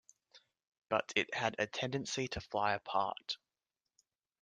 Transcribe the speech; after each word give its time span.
But 0.89 1.13
it 1.15 1.31
had 1.31 1.55
a 1.59 1.67
tendency 1.67 2.27
to 2.29 2.41
fly 2.41 2.73
apart. 2.73 3.37